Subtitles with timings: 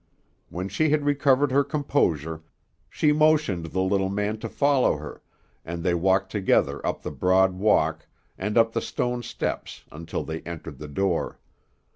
[0.49, 2.41] When she had recovered her composure,
[2.89, 5.21] she motioned the little man to follow her,
[5.63, 10.41] and they walked together up the broad walk, and up the stone steps until they
[10.41, 11.37] entered the door.